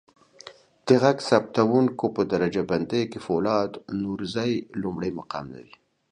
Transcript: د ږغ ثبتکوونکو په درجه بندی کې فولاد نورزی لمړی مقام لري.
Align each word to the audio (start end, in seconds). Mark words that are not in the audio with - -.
د 0.87 0.89
ږغ 1.03 1.17
ثبتکوونکو 1.29 2.05
په 2.15 2.21
درجه 2.31 2.63
بندی 2.69 3.03
کې 3.11 3.19
فولاد 3.25 3.71
نورزی 4.03 4.53
لمړی 4.81 5.11
مقام 5.19 5.45
لري. 5.55 5.75